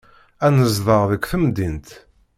[0.45, 1.89] Ad nezdeɣ deg temdint.